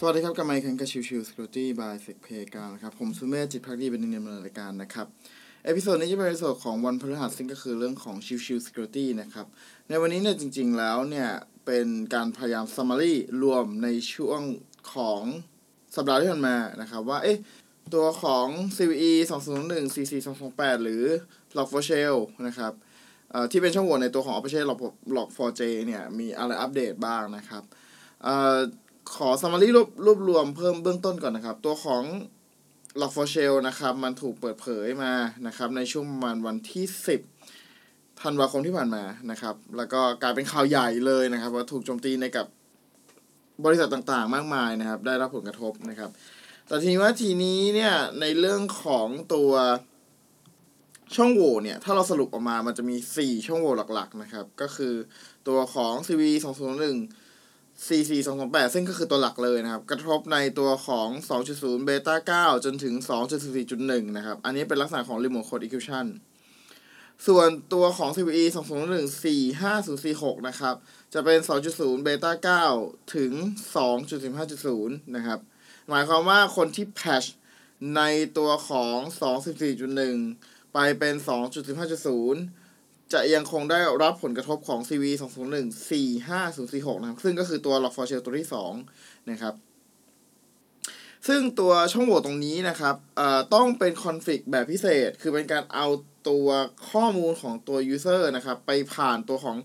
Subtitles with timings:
[0.00, 4.16] สวัสดีครับกับไมค์คันกับชิวชิวสกิลตี้บายเซกเพกานะครับ ผมสุเมธจิตพักดีเป็นหนึ่งใน
[4.46, 5.06] รายการนะครับ
[5.64, 9.46] เอพิโซดนี้จะเป็นเอพิโซดของวันพฤหัสซึ่งก็คือเรื่องของชิวชิวสกิลตี้นะครับ
[9.88, 11.28] ในวันนี้เนี่ยจริง ๆ แล้วเนี่ย
[11.66, 14.40] เป็นการพยายาม summary รวมในช่วง
[14.92, 15.22] ของ
[15.96, 17.38] สัปดาห์ที่ผ่านมานะครับ ว่า เอ๊ะ
[17.94, 19.12] ตัวของ CVE
[19.52, 20.12] 201 CC
[20.48, 21.04] 228หรือ
[21.56, 22.72] Log4Shell นะครับ
[23.50, 24.80] ที่เป็นช่องโหว่ในตัวของ Operation Log
[25.16, 27.62] Log4j เนี่ยมีอะไรอัปเดตบ้างนะครับ
[28.24, 28.58] เอ่อ
[29.14, 32.04] ขอ summary รวบรวบรวมเพิ่มเบื้องต้นก่อนนะครับ ตัวของ
[33.00, 35.12] l o c k for Shell นะครับ มันถูกเปิดเผยมา
[35.46, 36.84] นะครับ ในช่วงประมาณวันที่
[37.52, 42.46] 10 ธันวาคมที่ผ่านมานะครับ แล้วก็กลายเป็นข่าวใหญ่เลยนะครับ ว่าถูกโจมตีในกับ
[43.64, 46.10] บริษัทต่างๆ มากมายนะครับ ได้รับผลกระทบนะครับ
[46.68, 49.50] แต่ทีนี้ว่าทีนี้เนี่ย ในเรื่องของตัว
[51.16, 54.94] ช่องโหว่เนี่ย ถ้าเราสรุปออกมามันจะมี 4 ช่องโหว่หลักๆนะครับ ก็คือ
[55.48, 57.25] ตัวของ CV 2 0 1
[57.84, 61.08] 44228 ซึ่งก็คือตัวหลักเลยนะครับ กระทบในตัวของ
[61.48, 66.06] 2.0 เบต้า9จนถึง 2.4.1 นะครับ อันนี้เป็นลักษณะของ Remote Code Execution
[67.26, 68.44] ส่วนตัวของ CVE
[69.66, 70.74] 2214546 นะครับ
[71.14, 71.38] จะเป็น
[71.72, 73.32] 2.0 เบต้า9ถึง
[73.76, 75.38] 2.15.0 นะครับ
[75.88, 77.24] หมายความว่าคนที่แพช
[77.96, 78.02] ใน
[78.38, 78.98] ตัวของ
[79.82, 82.65] 2.14.1 ไปเป็น 2.15.0
[83.12, 85.04] จะยังคงได้รับผลกระทบของ CV
[85.46, 85.90] 201
[86.28, 88.48] 45046นะครับ ซึ่งก็คือตัว Log4Shell ตัวที่
[88.88, 89.54] 2 นะครับ
[91.28, 92.96] ซึ่งตัวช่องโหว่ตรงนี้นะครับ
[93.54, 95.86] ต้องเป็นคอนฟิกแบบพิเศษ คือเป็นการเอา
[96.28, 96.48] ตัว
[96.90, 99.56] ข้อมูลของตัว user นะครับ ไปผ่านตัวของ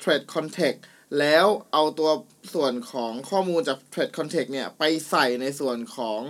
[0.00, 0.80] thread context
[1.18, 2.10] แล้วเอาตัว
[2.54, 6.20] ส่วนของข้อมูลจาก thread context เนี่ย ไปใส่ในส่วนของ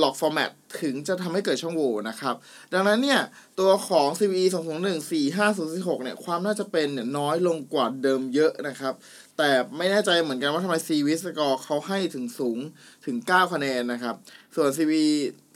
[0.00, 2.34] log format ถึงจะทำให้เกิดช่องโหว่นะครับ
[2.72, 3.20] ดังนั้นเนี่ย
[3.60, 8.94] ตัวของ CVE 201 45046เนี่ย ความน่าจะเป็นเนี่ยน้อยลงกว่าเดิมเยอะนะครับ
[9.38, 12.58] แต่ไม่แน่ใจเหมือนกันว่าทำไม CV score เขาให้ถึงสูง
[13.06, 14.14] ถึง 9 คะแนนนะครับ
[14.54, 14.92] ส่วน CV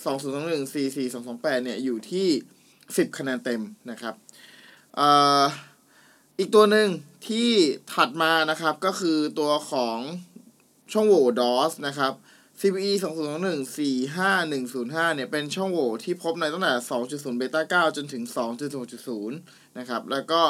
[0.05, 2.29] 2021 CC 228 เนี่ยอยู่ที่
[2.77, 4.15] 10 คะแนนเต็มนะครับ
[6.39, 6.89] อีกตัวหนึ่ง
[7.29, 7.51] ที่
[7.93, 9.99] ถัดมานะครับก็คือตัวของ
[10.93, 12.13] ช่องโหว่ DOS นะครับ
[12.61, 12.93] CVE
[13.35, 13.77] 201
[14.17, 16.75] 45105เนี่ยเป็นช่องโหว่ที่พบในตั้งแต่
[17.07, 18.23] 2.0เบต้า9จนถึง
[18.77, 19.31] 2.0.0
[19.79, 20.41] นะครับ แล้วก็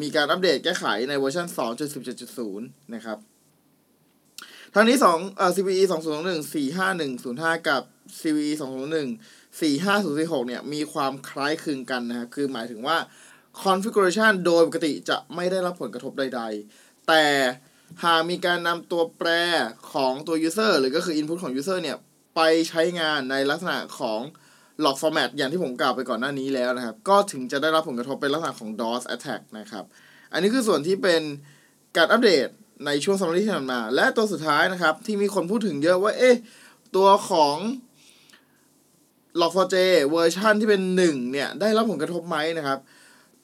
[0.00, 1.46] มีการอัปเดตแก้ไขในเวอร์ชัน
[1.98, 2.60] 2.17.0
[2.94, 3.18] นะครับ
[4.74, 7.82] ทั้งนี้2เอ่อ CVE 201 45105 กับ
[8.20, 12.98] CVE 201 45046เนี่ยมีความคล้ายคลึงกันนะครับ คือหมายถึงว่า
[13.62, 16.42] configuration โดยปกติจะไม่ได้รับผลกระทบใด
[16.74, 17.24] ๆ แต่
[18.04, 19.28] หากมีการนำตัวแปร
[19.92, 21.96] ของตัว user หรือก็คือ input ของ user เนี่ย
[22.36, 24.20] ไปใช้งานในลักษณะของ
[24.84, 29.84] log format อย่างที่ผมกล่าวไปก่อนหน้านี้แล้วนะครับ ก็ถึงจะได้รับผลกระทบเป็นลักษณะของ DOS attack นะครับ
[30.32, 31.22] อันนี้คือส่วนที่เป็น
[31.96, 32.48] การอัปเดต
[32.86, 36.36] ในช่วงสัปดาห์ที่ผ่านมา และตัวสุดท้ายนะครับ ที่มีคนพูดถึงเยอะว่า เอ๊ะ
[36.96, 37.56] ตัวของ
[39.40, 39.76] log4j
[40.10, 42.78] เวอร์ชันที่เป็น 1 เนี่ย ได้รับผลกระทบไหมนะครับ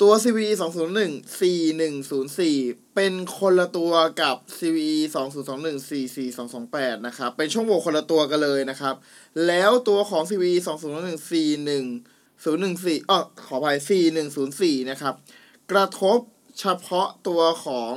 [0.02, 4.98] ตัว CVE 201 4104 เป็นคนละตัวกับ CVE
[5.44, 8.94] 2021 44228 นะครับ เป็นช่องโหว่คนละตัวกันเลยนะครับ
[9.46, 11.24] แล้วตัวของ CVE 2021
[12.44, 13.78] 41 014อ๋อขออภัย
[14.34, 15.14] 4104 นะครับ
[15.70, 16.18] กระทบ
[16.58, 17.94] เฉพาะตัวของ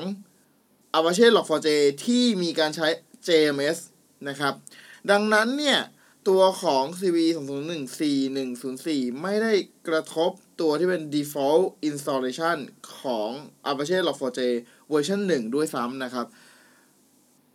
[0.98, 1.68] Apache Log4j
[2.06, 2.88] ที่มีการใช้
[3.28, 3.78] JMS
[4.28, 4.54] นะครับ
[5.12, 5.80] ดังนั้นเนี่ย
[6.30, 7.18] ตัวของ CVE
[7.76, 8.00] 2021
[8.56, 9.52] 4104 ไม่ได้
[9.88, 12.58] กระทบตัวที่เป็น default installation
[13.00, 13.30] ของ
[13.70, 14.40] Apache Log4j
[14.90, 16.26] เวอร์ชัน1 ด้วยซ้ำนะครับ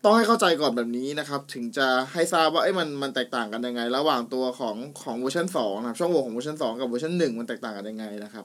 [0.05, 8.45] ต้องให้เข้าใจก่อนแบบนี้นะครับ ถึงจะให้ทราบว่าไอ้มันมันแตกต่างกันยังไง ระหว่างตัวของของเวอร์ชัน2นะครับ ช่องโหว่ของเวอร์ชัน2 กับเวอร์ชัน1 มันแตกต่างกันยังไงนะครับ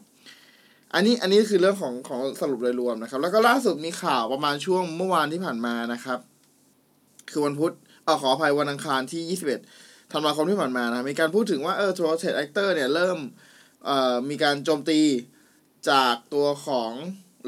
[0.94, 6.19] อันนี้อันนี้คือเรื่องของของสรุปโดยรวมนะครับ แล้วก็ล่าสุดมีข่าวประมาณช่วงเมื่อวานที่ผ่านมานะครับ
[7.29, 7.73] คือวันพุธ
[8.03, 13.18] เออขออภัยวันอังคารที่ 21 ธันวาคมที่ผ่านมานะ มีการพูดถึงว่าเออ Trusted Actor เนี่ย เริ่ม
[13.85, 15.01] เอ่อมีการโจมตี
[15.89, 16.92] จากตัวของ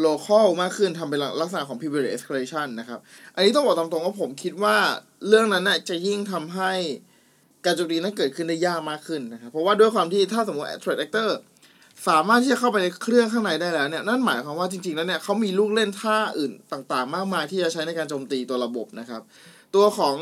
[0.06, 3.00] local มากขึ้นทำเป็นลักษณะของ privilege escalation นะครับ
[3.36, 4.78] อันนี้ต้องบอกตามตรงว่าผมคิดว่า
[5.28, 6.72] เรื่องนั้นน่ะจะยิ่งทำให้
[7.66, 11.30] การโจมตีนั้นเกิดขึ้นได้ยากมากขึ้นนะครับ เพราะว่าด้วยความที่ถ้าสมมติ threat actor
[12.08, 19.22] สามารถที่จะเข้าไปในเครื่องข้างในได้แล้วเนี่ย นั่นหมายความว่าจริงๆ แล้วเนี่ยเขามีลูกเล่นท่าอื่นต่างๆ มากมายที่จะใช้ในการโจมตีตัวระบบนะครับ
[19.76, 20.16] ตัวของ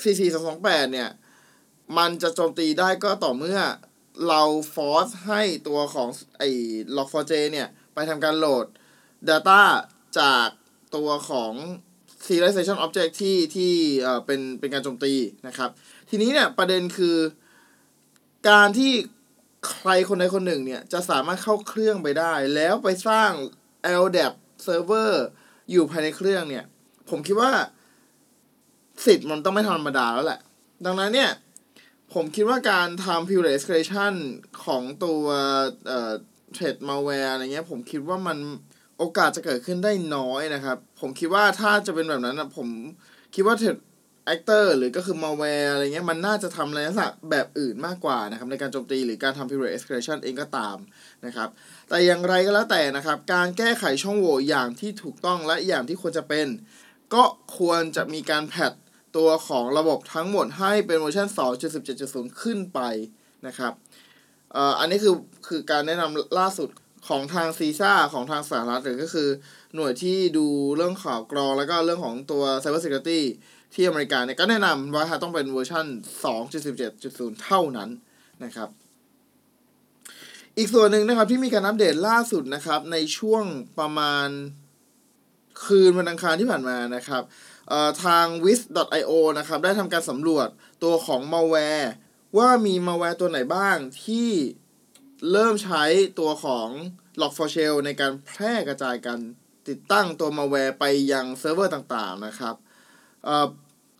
[0.00, 0.20] CC
[0.58, 1.08] 228 เนี่ย
[1.98, 3.60] มันจะโจมตีได้ก็ต่อเมื่อ
[4.28, 4.42] เรา
[4.74, 6.08] ฟอร์สให้ตัวของ
[6.38, 6.48] ไอ้
[6.96, 8.66] log4j เนี่ย ไปทำการโหลด
[9.28, 9.62] Data
[10.18, 10.48] จาก
[10.96, 11.52] ตัวของ
[12.26, 13.72] serialization object ที่ที่
[14.02, 15.14] เอ่อเป็นเป็นการโจมตี
[15.46, 15.70] นะครับ
[16.08, 17.16] ทีนี้เนี่ยประเด็นคือ
[18.48, 18.92] การที่
[19.68, 23.30] ใครคนใดคนหนึ่งเนี่ย จะสามารถเข้าเครื่องไปได้ แล้วไปสร้าง
[24.02, 24.32] LDAP
[24.66, 25.10] server
[25.70, 26.64] อยู่ภายในเครื่องเนี่ย
[27.10, 27.52] ผมคิดว่า
[29.06, 30.40] สิทธิ์มันต้องไม่ธรรมดาแล้วแหละ
[30.84, 31.30] ดังนั้นเนี่ย
[32.14, 34.14] ผมคิดว่าการทำ pure escalation
[34.64, 35.24] ของตัว
[35.86, 36.12] เอ่อ
[36.56, 38.38] threat malware อะไรเงี้ย ผมคิดว่ามัน
[38.98, 42.68] โอกาสจะเกิดขึ้นได้น้อยนะครับ ผมคิดว่าถ้าจะเป็นแบบนั้นนะผม
[43.34, 43.78] คิดว่า threat
[44.34, 50.76] actor หรือก็คือ malware อะไรเงี้ยมันน่าจะทำอะไรลักษณะแบบอื่นมากกว่านะครับ ในการโจมตีหรือการทำ pure escalation เองก็ตาม
[51.26, 51.48] นะครับ
[51.88, 56.46] แต่อย่างไรก็แล้วแต่นะครับ การแก้ไขช่องโหว่อย่างที่ถูกต้องและอย่างที่ควรจะเป็น
[57.14, 57.24] ก็
[57.58, 58.72] ควรจะมีการ patch
[59.16, 61.28] ตัวของระบบทั้งหมดให้เป็นเวอร์ชัน
[61.84, 62.80] 2.17.0 ขึ้นไป
[63.46, 63.72] นะครับ
[64.78, 65.14] อันนี้คือ
[65.48, 66.68] คือการแนะนำล่าสุด
[67.08, 69.28] ของทาง CISA ของทางสหรัฐหรือก็คือ
[69.74, 70.46] หน่วยที่ดู
[70.76, 73.20] เรื่องข่าวกรองแล้วก็เรื่องของตัว Cyber Security
[73.74, 75.86] ที่อเมริกาเนี่ยก็แนะนำว่าต้องเป็นเวอร์ชัน
[76.64, 77.90] 2.17.0 เท่านั้น
[78.44, 78.68] นะครับ
[80.56, 83.44] อีกส่วนหนึ่งนะครับที่มีการอัปเดตล่าสุดนะครับในช่วง
[83.78, 84.28] ประมาณ
[85.64, 87.22] คืนวันอังคารที่ผ่านมานะครับ
[88.04, 90.48] ทาง wiz.io นะครับได้ทำการสำรวจ
[90.82, 91.88] ตัวของ malware
[92.38, 94.30] ว่ามี malware ตัวไหนบ้างที่
[95.32, 95.82] เริ่มใช้
[96.18, 96.68] ตัวของ
[97.20, 99.20] log4shell ในการแพร่กระจายการ
[99.68, 102.54] ติดตั้งตัว malware ไปยังเซิร์ฟเวอร์ต่างๆนะครับ
[103.26, 103.46] ออ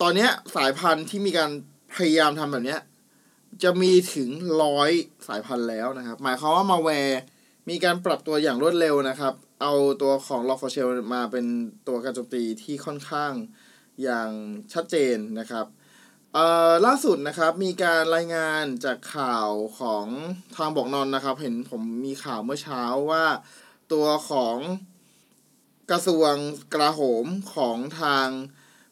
[0.01, 1.51] ตอนนี้สายพันธุ์ที่มีการ
[1.95, 2.77] พยายามทำแบบนี้
[3.63, 4.29] จะมีถึง
[4.63, 4.91] ร้อย
[5.29, 7.17] สายพันธุ์แล้วนะครับ หมายความว่า malware
[7.69, 9.73] มีการปรับตัวอย่างรวดเร็วนะครับ เอา
[10.03, 11.47] ตัวของ Log4shell มาเป็น
[11.89, 13.33] ตัวการโจมตีที่ค่อนข้าง
[14.03, 14.31] อย่าง
[14.73, 15.67] ชัดเจนนะครับ
[16.35, 19.49] เอ่อล่าสุดนะครับมีการรายงานจากข่าว
[19.81, 20.07] ของ
[20.57, 23.25] ทางบอกนอนนะครับ เห็นผมมีข่าวเมื่อเช้าว่า
[23.93, 24.57] ตัวของ
[25.91, 26.33] กระทรวง
[26.73, 28.27] กลาโหมของทาง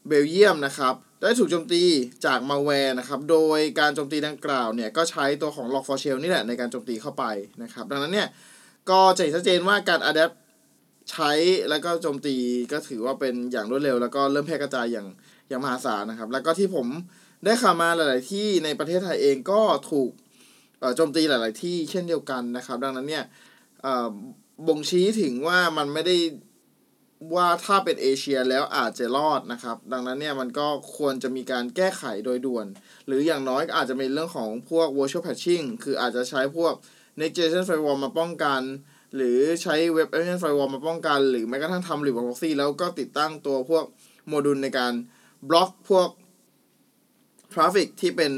[0.07, 1.83] เบลเยียมนะครับ ได้ถูกโจมตี
[2.27, 7.25] จากมาแวร์นะครับ โดยการโจมตีดังกล่าวเนี่ย ก็ใช้ตัวของ Log4shell นี่แหละในการโจมตีเข้าไป
[7.63, 8.29] นะครับ ดังนั้นเนี่ย
[8.91, 10.35] ก็จะเห็นชัดเจนว่าการ adapt
[11.11, 11.33] ใช้
[11.71, 12.37] แล้วก็โจมตี
[12.73, 15.07] ก็ถือว่าเป็นอย่างรวดเร็ว แล้วก็เริ่มแพร่กระจายอย่าง
[15.49, 16.87] อย่างมหาศาลนะครับ แล้วก็ที่ผม
[17.45, 19.61] ได้ข่าวมาหลาย ๆ ที่ในประเทศไทยเองก็
[19.91, 20.11] ถูก
[20.97, 23.25] โจมตีหลาย ๆ ที่เช่นเดียวกันนะครับ ดังนั้นเนี่ย
[24.67, 26.17] บ่งชี้ถึงว่ามันไม่ได้
[27.35, 30.67] ว่าถ้าเป็นเอเชียแล้วอาจจะรอดนะครับ ดังนั้นเนี่ยมันก็
[30.97, 32.67] ควรจะมีการแก้ไขโดยด่วน
[33.07, 36.75] หรืออย่างน้อยอาจจะเป็นเรื่องของพวก virtual patching คืออาจจะใช้พวก
[37.19, 38.61] next generation firewall มาป้องกัน
[39.17, 43.85] หรือใช้ web application firewall มาป้องกัน หรือแม้กระทั่งทำ remote proxy แล้วก็ติดตั้งตัวพวก
[44.27, 44.93] โมดูลในการ
[45.49, 46.09] บล็อกพวก
[47.53, 48.33] traffic ที่เป็น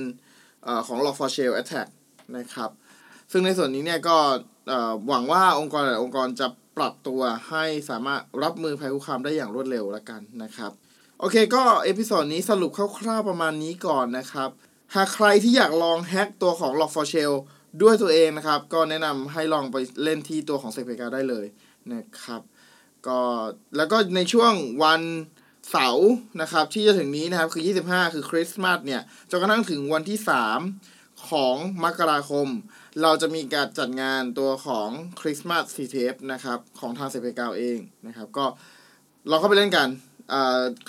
[0.66, 1.88] อของ log4shell attack
[2.36, 2.70] นะครับ
[3.30, 4.16] ซึ่งในส่วนนี้เนี่ยก็
[5.08, 6.46] หวังว่าองค์กรหลายองค์กรจะ
[6.76, 10.72] ปรับตัวให้สามารถรับมือภัยคุกคามได้อย่างรวดเร็วแล้วกันนะครับ
[11.20, 14.50] โอเคก็ episode นี้สรุปคร่าวๆประมาณนี้ก่อนนะครับ
[14.94, 17.32] หากใครที่อยากลองแฮ็กตัวของ log4shell
[17.82, 21.46] ด้วยตัวเองนะครับ ก็แนะนำให้ลองไปเล่นที่ตัวของ s e p e c a ได้เลย
[21.92, 22.42] นะครับ
[23.06, 23.20] ก็
[23.76, 24.52] แล้วก็ในช่วง
[24.84, 25.02] วัน
[25.70, 30.18] เสาร์นะครับ ที่จะถึงนี้นะครับคือ 25 คือคริสต์มาสเนี่ยจนกระทั่งถึงวันที่
[30.72, 32.48] 3 ของมกราคม
[33.02, 34.88] เราจะมีการจัดงานตัวของ
[35.20, 38.44] Christmas CTF นะครับ ของทางเซเปกาเองนะครับ ก็
[39.28, 39.88] เราเข้าไปเล่นกัน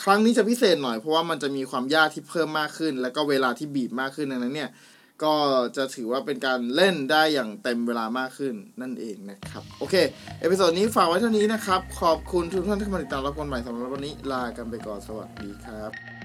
[0.04, 4.70] ครั้งนี้จะพิเศษหน่อยเพราะว่ามันจะมีความยากที่เพิ่มมากขึ้น แล้วก็เวลาที่บีบมากขึ้นดังนั้นเนี่ย
[5.24, 5.36] ก็
[5.78, 9.96] จะถือว่าเป็นการเล่นได้อย่างเต็มเวลามากขึ้นนั่นเองนะครับ โอเค
[10.40, 16.21] episode นี้ฝากไว้เท่านี้นะครับ ขอบคุณทุกท่านที่มาติดตามรับชมใหม่สำหรับวันนี้ลากันไปก่อนสวัสดีครับ